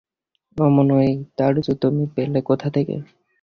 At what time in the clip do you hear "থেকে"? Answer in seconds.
2.75-2.95